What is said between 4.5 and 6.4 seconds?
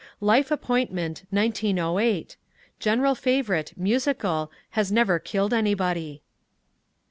has never killed anybody.